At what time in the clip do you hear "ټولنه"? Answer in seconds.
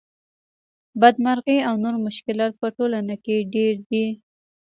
2.77-3.15